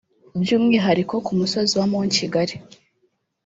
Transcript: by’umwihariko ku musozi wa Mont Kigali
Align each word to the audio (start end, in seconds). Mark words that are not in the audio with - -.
by’umwihariko 0.41 1.15
ku 1.25 1.31
musozi 1.39 1.73
wa 1.79 1.85
Mont 1.91 2.11
Kigali 2.19 2.55